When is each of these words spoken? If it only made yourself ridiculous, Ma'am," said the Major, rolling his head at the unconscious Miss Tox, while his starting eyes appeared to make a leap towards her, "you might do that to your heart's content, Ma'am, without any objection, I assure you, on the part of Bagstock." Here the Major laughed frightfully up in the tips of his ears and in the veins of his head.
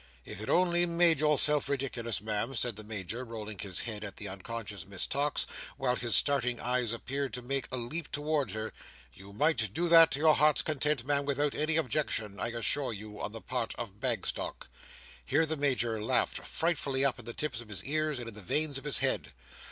If 0.25 0.41
it 0.41 0.49
only 0.49 0.87
made 0.87 1.19
yourself 1.19 1.69
ridiculous, 1.69 2.21
Ma'am," 2.21 2.55
said 2.55 2.75
the 2.75 2.83
Major, 2.83 3.23
rolling 3.23 3.59
his 3.59 3.81
head 3.81 4.03
at 4.03 4.17
the 4.17 4.27
unconscious 4.27 4.87
Miss 4.87 5.05
Tox, 5.05 5.45
while 5.77 5.95
his 5.95 6.15
starting 6.15 6.59
eyes 6.59 6.91
appeared 6.91 7.35
to 7.35 7.43
make 7.43 7.67
a 7.71 7.77
leap 7.77 8.11
towards 8.11 8.53
her, 8.53 8.73
"you 9.13 9.31
might 9.31 9.71
do 9.75 9.87
that 9.89 10.09
to 10.09 10.19
your 10.19 10.33
heart's 10.33 10.63
content, 10.63 11.05
Ma'am, 11.05 11.23
without 11.27 11.53
any 11.53 11.75
objection, 11.77 12.39
I 12.39 12.47
assure 12.47 12.93
you, 12.93 13.19
on 13.21 13.31
the 13.31 13.41
part 13.41 13.75
of 13.75 13.99
Bagstock." 13.99 14.69
Here 15.23 15.45
the 15.45 15.55
Major 15.55 16.01
laughed 16.01 16.37
frightfully 16.37 17.05
up 17.05 17.19
in 17.19 17.25
the 17.25 17.33
tips 17.33 17.61
of 17.61 17.69
his 17.69 17.85
ears 17.85 18.17
and 18.17 18.27
in 18.27 18.33
the 18.33 18.41
veins 18.41 18.79
of 18.79 18.85
his 18.85 18.97
head. 18.97 19.31